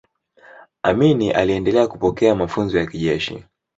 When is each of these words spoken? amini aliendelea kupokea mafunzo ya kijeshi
amini 0.83 1.31
aliendelea 1.31 1.87
kupokea 1.87 2.35
mafunzo 2.35 2.77
ya 2.79 2.85
kijeshi 2.87 3.43